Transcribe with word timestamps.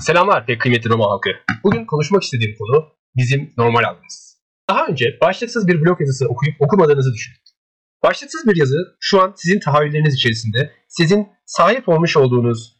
Selamlar 0.00 0.46
pek 0.46 0.60
kıymetli 0.60 0.90
Roma 0.90 1.04
halkı. 1.04 1.30
Bugün 1.64 1.84
konuşmak 1.84 2.22
istediğim 2.22 2.56
konu 2.58 2.88
bizim 3.16 3.52
normal 3.56 3.82
halimiz. 3.82 4.40
Daha 4.70 4.86
önce 4.86 5.18
başlıksız 5.20 5.68
bir 5.68 5.80
blog 5.80 6.00
yazısı 6.00 6.28
okuyup 6.28 6.60
okumadığınızı 6.60 7.12
düşünün. 7.14 7.38
Başlıksız 8.02 8.46
bir 8.46 8.56
yazı 8.56 8.76
şu 9.00 9.22
an 9.22 9.32
sizin 9.36 9.60
tahayyülleriniz 9.60 10.14
içerisinde, 10.14 10.72
sizin 10.88 11.28
sahip 11.44 11.88
olmuş 11.88 12.16
olduğunuz 12.16 12.76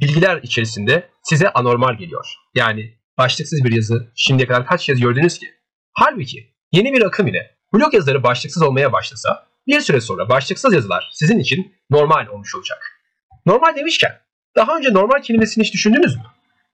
bilgiler 0.00 0.40
içerisinde 0.42 1.08
size 1.22 1.50
anormal 1.52 1.94
geliyor. 1.94 2.34
Yani 2.54 2.98
başlıksız 3.18 3.64
bir 3.64 3.76
yazı 3.76 4.12
şimdiye 4.16 4.48
kadar 4.48 4.66
kaç 4.66 4.88
yazı 4.88 5.00
gördünüz 5.00 5.38
ki? 5.38 5.46
Halbuki 5.92 6.54
yeni 6.72 6.92
bir 6.92 7.02
akım 7.02 7.26
ile 7.26 7.56
blog 7.74 7.94
yazıları 7.94 8.22
başlıksız 8.22 8.62
olmaya 8.62 8.92
başlasa 8.92 9.46
bir 9.66 9.80
süre 9.80 10.00
sonra 10.00 10.28
başlıksız 10.28 10.74
yazılar 10.74 11.10
sizin 11.12 11.38
için 11.38 11.74
normal 11.90 12.26
olmuş 12.26 12.54
olacak. 12.54 13.00
Normal 13.46 13.76
demişken 13.76 14.20
daha 14.56 14.76
önce 14.76 14.92
normal 14.92 15.22
kelimesini 15.22 15.64
hiç 15.64 15.72
düşündünüz 15.72 16.16
mü? 16.16 16.22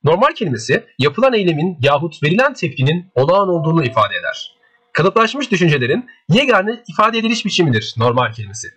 Normal 0.05 0.33
kelimesi 0.35 0.87
yapılan 0.99 1.33
eylemin 1.33 1.79
yahut 1.81 2.23
verilen 2.23 2.55
tepkinin 2.55 3.11
olağan 3.15 3.49
olduğunu 3.49 3.85
ifade 3.85 4.15
eder. 4.15 4.57
Kalıplaşmış 4.93 5.51
düşüncelerin 5.51 6.07
yegane 6.29 6.83
ifade 6.89 7.19
ediliş 7.19 7.45
biçimidir 7.45 7.95
normal 7.97 8.33
kelimesi. 8.33 8.69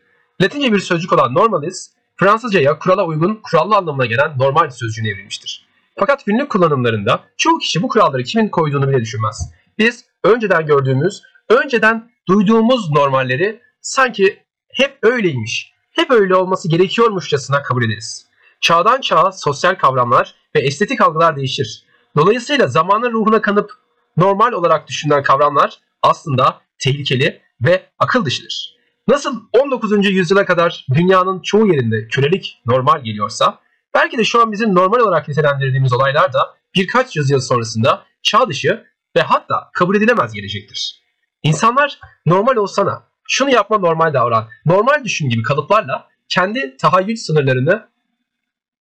Latince 0.41 0.73
bir 0.73 0.79
sözcük 0.79 1.13
olan 1.13 1.33
normalis, 1.33 1.91
Fransızcaya 2.15 2.79
kurala 2.79 3.05
uygun, 3.05 3.39
kurallı 3.43 3.75
anlamına 3.75 4.05
gelen 4.05 4.37
normal 4.37 4.69
sözcüğüne 4.69 5.09
evrilmiştir. 5.09 5.65
Fakat 5.99 6.25
günlük 6.25 6.49
kullanımlarında 6.49 7.23
çoğu 7.37 7.57
kişi 7.57 7.81
bu 7.81 7.87
kuralları 7.87 8.23
kimin 8.23 8.49
koyduğunu 8.49 8.89
bile 8.89 9.01
düşünmez. 9.01 9.51
Biz 9.77 10.05
önceden 10.23 10.65
gördüğümüz, 10.65 11.21
önceden 11.49 12.11
duyduğumuz 12.27 12.91
normalleri 12.91 13.61
sanki 13.81 14.43
hep 14.73 14.97
öyleymiş, 15.01 15.73
hep 15.91 16.11
öyle 16.11 16.35
olması 16.35 16.69
gerekiyormuşçasına 16.69 17.63
kabul 17.63 17.83
ederiz. 17.83 18.25
Çağdan 18.61 19.01
çağa 19.01 19.31
sosyal 19.31 19.75
kavramlar 19.75 20.35
ve 20.55 20.59
estetik 20.59 21.01
algılar 21.01 21.35
değişir. 21.35 21.83
Dolayısıyla 22.15 22.67
zamanın 22.67 23.11
ruhuna 23.11 23.41
kanıp 23.41 23.71
normal 24.17 24.51
olarak 24.51 24.87
düşünülen 24.87 25.23
kavramlar 25.23 25.79
aslında 26.01 26.61
tehlikeli 26.79 27.41
ve 27.61 27.89
akıl 27.99 28.25
dışıdır. 28.25 28.73
Nasıl 29.07 29.41
19. 29.53 30.09
yüzyıla 30.09 30.45
kadar 30.45 30.85
dünyanın 30.93 31.41
çoğu 31.41 31.67
yerinde 31.67 32.07
kölelik 32.07 32.61
normal 32.65 33.03
geliyorsa, 33.03 33.59
belki 33.95 34.17
de 34.17 34.23
şu 34.23 34.41
an 34.41 34.51
bizim 34.51 34.75
normal 34.75 34.99
olarak 34.99 35.27
nitelendirdiğimiz 35.27 35.93
olaylar 35.93 36.33
da 36.33 36.55
birkaç 36.75 37.15
yüzyıl 37.15 37.39
sonrasında 37.39 38.03
çağ 38.23 38.47
dışı 38.47 38.83
ve 39.15 39.21
hatta 39.21 39.69
kabul 39.73 39.95
edilemez 39.95 40.33
gelecektir. 40.33 41.03
İnsanlar 41.43 41.99
normal 42.25 42.55
olsana, 42.55 43.03
şunu 43.27 43.49
yapma 43.49 43.77
normal 43.77 44.13
davran, 44.13 44.49
normal 44.65 45.03
düşün 45.03 45.29
gibi 45.29 45.43
kalıplarla 45.43 46.07
kendi 46.29 46.77
tahayyül 46.77 47.15
sınırlarını 47.15 47.89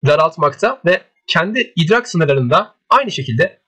daraltmakta 0.07 0.81
ve 0.87 1.03
kendi 1.31 1.73
idrak 1.77 2.09
sınırlarında 2.09 2.75
aynı 2.89 3.11
şekilde 3.11 3.61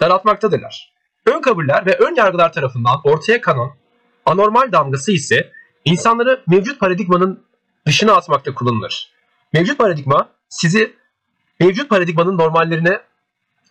daraltmaktadırlar. 0.00 0.92
Ön 1.26 1.40
kabuller 1.40 1.86
ve 1.86 1.96
ön 1.96 2.14
yargılar 2.14 2.52
tarafından 2.52 3.00
ortaya 3.04 3.40
kanan 3.40 3.70
anormal 4.24 4.72
damgası 4.72 5.12
ise 5.12 5.52
insanları 5.84 6.42
mevcut 6.46 6.80
paradigmanın 6.80 7.44
dışına 7.86 8.12
atmakta 8.12 8.54
kullanılır. 8.54 9.10
Mevcut 9.52 9.78
paradigma 9.78 10.28
sizi 10.48 10.96
mevcut 11.60 11.90
paradigmanın 11.90 12.38
normallerine 12.38 13.00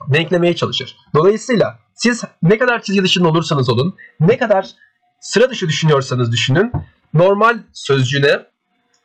denklemeye 0.08 0.56
çalışır. 0.56 0.96
Dolayısıyla 1.16 1.80
siz 1.94 2.24
ne 2.44 2.58
kadar 2.58 2.82
çizgi 2.82 3.04
dışında 3.04 3.28
olursanız 3.28 3.70
olun, 3.70 3.96
ne 4.20 4.38
kadar 4.38 4.70
sıra 5.20 5.50
dışı 5.50 5.68
düşünüyorsanız 5.68 6.32
düşünün, 6.32 6.72
normal 7.14 7.58
sözcüğüne 7.74 8.46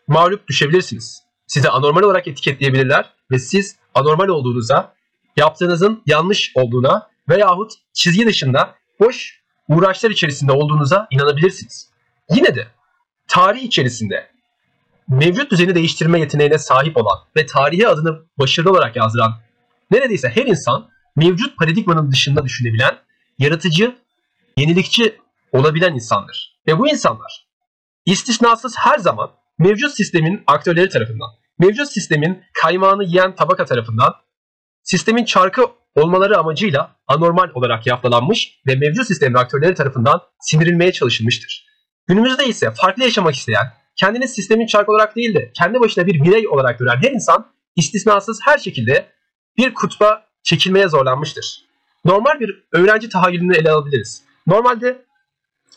mağlup 0.08 0.48
düşebilirsiniz. 0.48 1.29
Size 1.50 1.68
anormal 1.68 2.02
olarak 2.02 2.28
etiketleyebilirler 2.28 3.10
ve 3.30 3.38
siz 3.38 3.76
anormal 3.94 4.28
olduğunuza, 4.28 4.94
yaptığınızın 5.36 6.02
yanlış 6.06 6.52
olduğuna 6.54 7.08
veyahut 7.28 7.72
çizgi 7.92 8.26
dışında 8.26 8.74
boş 9.00 9.40
uğraşlar 9.68 10.10
içerisinde 10.10 10.52
olduğunuza 10.52 11.06
inanabilirsiniz. 11.10 11.90
Yine 12.30 12.54
de 12.54 12.66
tarih 13.28 13.62
içerisinde 13.62 14.30
mevcut 15.08 15.50
düzeni 15.50 15.74
değiştirme 15.74 16.20
yeteneğine 16.20 16.58
sahip 16.58 16.96
olan 16.96 17.18
ve 17.36 17.46
tarihe 17.46 17.88
adını 17.88 18.18
başarılı 18.38 18.70
olarak 18.70 18.96
yazdıran 18.96 19.40
neredeyse 19.90 20.28
her 20.28 20.46
insan 20.46 20.88
mevcut 21.16 21.58
paradigmanın 21.58 22.10
dışında 22.10 22.44
düşünebilen, 22.44 22.98
yaratıcı, 23.38 23.96
yenilikçi 24.56 25.20
olabilen 25.52 25.94
insandır. 25.94 26.60
Ve 26.66 26.78
bu 26.78 26.88
insanlar 26.88 27.46
istisnasız 28.06 28.74
her 28.78 28.98
zaman 28.98 29.30
mevcut 29.58 29.94
sistemin 29.94 30.42
aktörleri 30.46 30.88
tarafından, 30.88 31.39
mevcut 31.60 31.92
sistemin 31.92 32.42
kaymağını 32.62 33.04
yiyen 33.04 33.34
tabaka 33.34 33.64
tarafından, 33.64 34.14
sistemin 34.82 35.24
çarkı 35.24 35.62
olmaları 35.94 36.38
amacıyla 36.38 36.96
anormal 37.06 37.50
olarak 37.54 37.86
yaftalanmış 37.86 38.60
ve 38.66 38.74
mevcut 38.74 39.06
sistemin 39.06 39.34
aktörleri 39.34 39.74
tarafından 39.74 40.20
sindirilmeye 40.40 40.92
çalışılmıştır. 40.92 41.66
Günümüzde 42.06 42.44
ise 42.44 42.70
farklı 42.70 43.02
yaşamak 43.02 43.34
isteyen, 43.34 43.72
kendini 43.96 44.28
sistemin 44.28 44.66
çarkı 44.66 44.92
olarak 44.92 45.16
değil 45.16 45.34
de 45.34 45.50
kendi 45.54 45.80
başına 45.80 46.06
bir 46.06 46.24
birey 46.24 46.48
olarak 46.48 46.78
gören 46.78 46.96
her 47.02 47.10
insan 47.10 47.46
istisnasız 47.76 48.40
her 48.44 48.58
şekilde 48.58 49.06
bir 49.56 49.74
kutba 49.74 50.26
çekilmeye 50.42 50.88
zorlanmıştır. 50.88 51.64
Normal 52.04 52.40
bir 52.40 52.64
öğrenci 52.72 53.08
tahayyülünü 53.08 53.56
ele 53.56 53.70
alabiliriz. 53.70 54.22
Normalde 54.46 55.04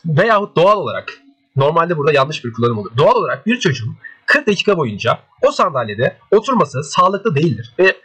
veyahut 0.06 0.56
doğal 0.56 0.76
olarak 0.76 1.23
normalde 1.56 1.96
burada 1.96 2.12
yanlış 2.12 2.44
bir 2.44 2.52
kullanım 2.52 2.78
olur. 2.78 2.90
Doğal 2.96 3.14
olarak 3.14 3.46
bir 3.46 3.60
çocuğun 3.60 3.96
40 4.26 4.46
dakika 4.46 4.78
boyunca 4.78 5.18
o 5.42 5.52
sandalyede 5.52 6.16
oturması 6.30 6.82
sağlıklı 6.82 7.34
değildir. 7.34 7.74
Ve 7.78 7.96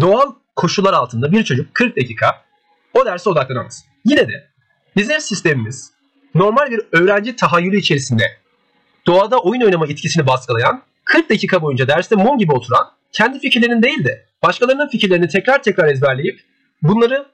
doğal 0.00 0.32
koşullar 0.56 0.92
altında 0.92 1.32
bir 1.32 1.44
çocuk 1.44 1.74
40 1.74 1.96
dakika 1.96 2.44
o 2.94 3.06
derse 3.06 3.30
odaklanamaz. 3.30 3.84
Yine 4.04 4.28
de 4.28 4.48
bizim 4.96 5.20
sistemimiz 5.20 5.92
normal 6.34 6.70
bir 6.70 6.80
öğrenci 6.92 7.36
tahayyülü 7.36 7.78
içerisinde 7.78 8.24
doğada 9.06 9.38
oyun 9.38 9.60
oynama 9.60 9.86
etkisini 9.86 10.26
baskılayan 10.26 10.82
40 11.04 11.30
dakika 11.30 11.62
boyunca 11.62 11.88
derste 11.88 12.16
mum 12.16 12.38
gibi 12.38 12.52
oturan 12.52 12.90
kendi 13.12 13.38
fikirlerinin 13.38 13.82
değil 13.82 14.04
de 14.04 14.26
başkalarının 14.42 14.88
fikirlerini 14.88 15.28
tekrar 15.28 15.62
tekrar 15.62 15.88
ezberleyip 15.88 16.40
bunları 16.82 17.26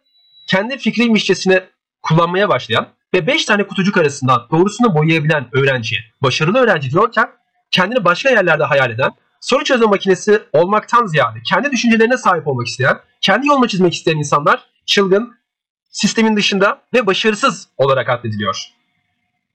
kendi 0.46 0.78
fikriymişçesine 0.78 1.64
kullanmaya 2.02 2.48
başlayan 2.48 2.88
ve 3.14 3.26
5 3.26 3.44
tane 3.44 3.66
kutucuk 3.66 3.96
arasından 3.96 4.46
doğrusunu 4.50 4.94
boyayabilen 4.94 5.48
öğrenci, 5.52 5.96
başarılı 6.22 6.58
öğrenci 6.58 6.90
diyorken 6.90 7.30
kendini 7.70 8.04
başka 8.04 8.30
yerlerde 8.30 8.64
hayal 8.64 8.90
eden, 8.90 9.10
soru 9.40 9.64
çözme 9.64 9.86
makinesi 9.86 10.42
olmaktan 10.52 11.06
ziyade 11.06 11.38
kendi 11.48 11.70
düşüncelerine 11.70 12.16
sahip 12.16 12.46
olmak 12.48 12.66
isteyen, 12.66 12.98
kendi 13.20 13.46
yolunu 13.46 13.68
çizmek 13.68 13.94
isteyen 13.94 14.16
insanlar 14.16 14.60
çılgın, 14.86 15.34
sistemin 15.90 16.36
dışında 16.36 16.82
ve 16.94 17.06
başarısız 17.06 17.68
olarak 17.76 18.08
addediliyor. 18.08 18.66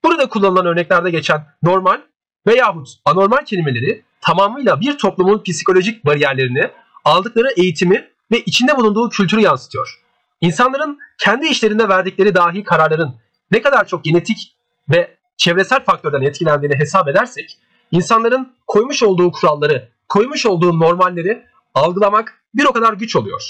Burada 0.04 0.30
kullanılan 0.30 0.66
örneklerde 0.66 1.12
geçen 1.12 1.46
normal 1.64 2.02
veyahut 2.48 2.90
anormal 3.06 3.46
kelimeleri 3.46 4.04
tamamıyla 4.22 4.82
bir 4.82 4.98
toplumun 4.98 5.44
psikolojik 5.44 6.06
bariyerlerini, 6.06 6.72
aldıkları 7.06 7.48
eğitimi 7.58 8.10
ve 8.32 8.40
içinde 8.40 8.78
bulunduğu 8.78 9.10
kültürü 9.10 9.42
yansıtıyor. 9.42 10.02
İnsanların 10.42 11.00
kendi 11.18 11.48
işlerinde 11.48 11.90
verdikleri 11.90 12.36
dahi 12.36 12.64
kararların 12.64 13.16
ne 13.56 13.62
kadar 13.62 13.88
çok 13.88 14.04
genetik 14.04 14.56
ve 14.90 15.18
çevresel 15.38 15.84
faktörden 15.84 16.22
etkilendiğini 16.22 16.76
hesap 16.80 17.08
edersek 17.08 17.58
insanların 17.92 18.56
koymuş 18.68 19.04
olduğu 19.04 19.32
kuralları, 19.32 19.90
koymuş 20.10 20.46
olduğu 20.46 20.80
normalleri 20.80 21.46
algılamak 21.74 22.44
bir 22.54 22.66
o 22.66 22.74
kadar 22.74 22.94
güç 22.94 23.16
oluyor. 23.16 23.42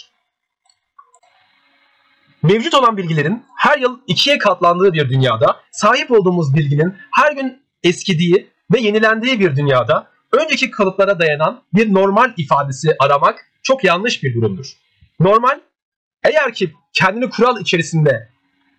Mevcut 2.44 2.73
olan 2.73 2.97
bilgilerin 2.97 3.45
her 3.57 3.77
yıl 3.77 3.99
ikiye 4.07 4.38
katlandığı 4.38 4.94
bir 4.94 5.09
dünyada, 5.09 5.59
sahip 5.71 6.11
olduğumuz 6.11 6.55
bilginin 6.55 6.95
her 7.11 7.31
gün 7.31 7.63
eskidiği 7.83 8.51
ve 8.73 8.79
yenilendiği 8.79 9.39
bir 9.39 9.55
dünyada 9.55 10.07
önceki 10.31 10.71
kalıplara 10.71 11.19
dayanan 11.19 11.63
bir 11.73 11.94
normal 11.94 12.33
ifadesi 12.38 12.95
aramak 12.99 13.45
çok 13.63 13.83
yanlış 13.83 14.23
bir 14.23 14.35
durumdur. 14.35 14.73
Normal 15.19 15.59
eğer 16.24 16.53
ki 16.53 16.74
kendini 16.94 17.30
kural 17.30 17.62
içerisinde 17.62 18.34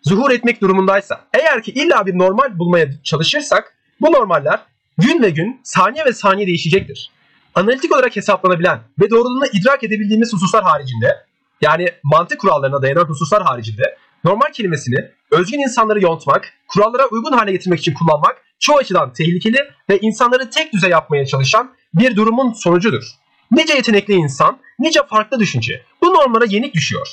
zuhur 0.07 0.31
etmek 0.31 0.61
durumundaysa, 0.61 1.25
eğer 1.35 1.63
ki 1.63 1.71
illa 1.71 2.07
bir 2.07 2.19
normal 2.19 2.59
bulmaya 2.59 3.03
çalışırsak 3.03 3.75
bu 4.01 4.13
normaller 4.13 4.61
gün 4.99 5.23
ve 5.23 5.31
gün, 5.31 5.61
saniye 5.65 6.05
ve 6.05 6.13
saniye 6.13 6.47
değişecektir. 6.47 7.11
Analitik 7.55 7.95
olarak 7.95 8.17
hesaplanabilen 8.17 8.81
ve 9.01 9.11
doğruluğunu 9.11 9.47
idrak 9.53 9.85
edebildiğimiz 9.85 10.33
hususlar 10.33 10.65
haricinde, 10.65 11.17
yani 11.61 11.89
mantık 12.03 12.41
kurallarına 12.41 12.83
dayanan 12.83 13.05
hususlar 13.05 13.43
haricinde 13.43 13.97
normal 14.25 14.53
kelimesini 14.53 14.97
özgün 15.31 15.59
insanları 15.59 16.03
yontmak, 16.03 16.53
kurallara 16.69 17.07
uygun 17.07 17.33
hale 17.33 17.53
getirmek 17.53 17.81
için 17.81 17.95
kullanmak 17.95 18.37
çoğu 18.59 18.77
açıdan 18.77 19.13
tehlikeli 19.13 19.59
ve 19.91 19.99
insanları 19.99 20.51
tek 20.51 20.73
düze 20.73 20.89
yapmaya 20.89 21.27
çalışan 21.27 21.73
bir 21.95 22.17
durumun 22.17 22.53
sonucudur. 22.53 23.05
Nice 23.51 23.75
yetenekli 23.75 24.15
insan, 24.15 24.59
nice 24.79 25.01
farklı 25.11 25.41
düşünce 25.41 25.83
bu 26.03 26.07
normlara 26.07 26.45
yenik 26.45 26.75
düşüyor. 26.75 27.07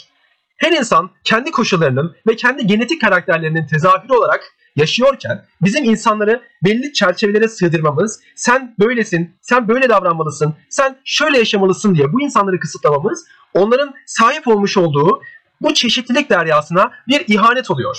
Her 0.64 0.72
insan 0.72 1.12
kendi 1.24 1.52
koşullarının 1.52 2.16
ve 2.28 2.36
kendi 2.36 2.68
genetik 2.68 3.02
karakterlerinin 3.02 3.68
tezahürü 3.68 4.14
olarak 4.14 4.44
yaşıyorken 4.76 5.46
bizim 5.62 5.84
insanları 5.84 6.42
belli 6.64 6.94
çerçevelere 6.94 7.48
sığdırmamız, 7.48 8.20
sen 8.36 8.76
böylesin, 8.80 9.36
sen 9.42 9.68
böyle 9.68 9.90
davranmalısın, 9.90 10.56
sen 10.70 10.98
şöyle 11.06 11.38
yaşamalısın 11.38 11.96
diye 11.96 12.14
bu 12.14 12.22
insanları 12.22 12.60
kısıtlamamız 12.60 13.26
onların 13.54 13.94
sahip 14.06 14.48
olmuş 14.48 14.78
olduğu 14.78 15.22
bu 15.62 15.74
çeşitlilik 15.74 16.30
deryasına 16.30 16.92
bir 17.08 17.24
ihanet 17.28 17.72
oluyor. 17.72 17.98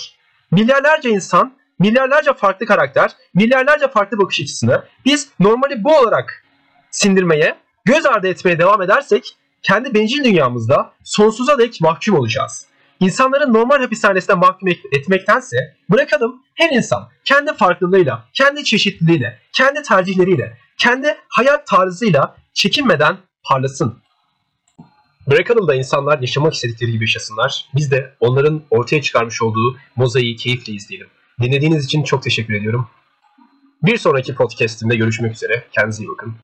Milyarlarca 0.51 1.11
insan, 1.11 1.57
milyarlarca 1.79 2.33
farklı 2.33 2.67
karakter, 2.67 3.11
milyarlarca 3.35 3.89
farklı 3.89 4.19
bakış 4.19 4.41
açısını 4.41 4.83
biz 5.05 5.29
normali 5.41 5.85
bu 5.85 5.97
olarak 5.97 6.45
sindirmeye, 6.91 7.57
göz 7.85 8.07
ardı 8.07 8.29
etmeye 8.29 8.59
devam 8.59 8.83
edersek 8.83 9.37
kendi 9.65 9.95
bencil 9.95 10.25
dünyamızda 10.25 10.93
sonsuza 11.05 11.59
dek 11.59 11.81
mahkum 11.81 12.15
olacağız. 12.15 12.67
İnsanları 13.01 13.53
normal 13.53 13.81
hapishanesine 13.81 14.37
mahkum 14.37 14.69
etmektense 14.93 15.57
bırakalım 15.91 16.43
her 16.55 16.71
insan 16.71 17.09
kendi 17.25 17.55
farklılığıyla, 17.55 18.25
kendi 18.33 18.65
çeşitliliğiyle, 18.65 19.39
kendi 19.53 19.83
tercihleriyle, 19.83 20.59
kendi 20.79 21.17
hayat 21.29 21.67
tarzıyla 21.67 22.37
çekinmeden 22.55 23.17
parlasın. 23.45 23.99
Bırakalım 25.27 25.69
da 25.69 25.75
insanlar 25.75 26.19
yaşamak 26.19 26.55
istedikleri 26.55 26.93
gibi 26.93 27.05
yaşasınlar. 27.05 27.69
Biz 27.75 27.91
de 27.91 28.15
onların 28.21 28.63
ortaya 28.71 29.03
çıkarmış 29.03 29.43
olduğu 29.43 29.77
mozaiği 29.97 30.37
keyifle 30.37 30.73
izleyelim. 30.73 31.09
Dinlediğiniz 31.41 31.85
için 31.85 32.03
çok 32.03 32.23
teşekkür 32.23 32.55
ediyorum. 32.55 32.89
Bir 33.83 33.97
sonraki 33.97 34.35
podcastimde 34.35 34.97
görüşmek 34.97 35.33
üzere. 35.33 35.65
Kendinize 35.73 36.05
iyi 36.05 36.09
bakın. 36.09 36.44